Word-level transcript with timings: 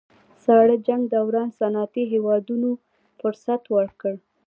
ساړه 0.43 0.75
جنګ 0.87 1.01
دوران 1.13 1.49
صنعتي 1.59 2.03
هېوادونو 2.13 2.69
فرصت 3.19 3.61
ورکړ 3.75 4.13